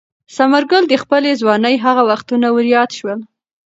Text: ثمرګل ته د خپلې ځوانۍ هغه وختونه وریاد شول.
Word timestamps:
ثمرګل 0.35 0.83
ته 0.85 0.89
د 0.91 1.01
خپلې 1.03 1.31
ځوانۍ 1.41 1.75
هغه 1.85 2.03
وختونه 2.11 2.47
وریاد 2.51 2.89
شول. 2.97 3.19